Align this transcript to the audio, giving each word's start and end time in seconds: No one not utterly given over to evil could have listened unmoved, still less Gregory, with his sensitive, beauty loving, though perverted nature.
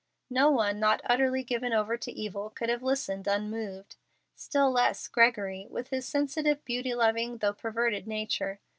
No 0.31 0.49
one 0.49 0.79
not 0.79 0.99
utterly 1.05 1.43
given 1.43 1.73
over 1.73 1.95
to 1.95 2.11
evil 2.11 2.49
could 2.49 2.69
have 2.69 2.81
listened 2.81 3.27
unmoved, 3.27 3.97
still 4.35 4.71
less 4.71 5.07
Gregory, 5.07 5.67
with 5.69 5.89
his 5.89 6.07
sensitive, 6.07 6.65
beauty 6.65 6.95
loving, 6.95 7.37
though 7.37 7.53
perverted 7.53 8.07
nature. 8.07 8.59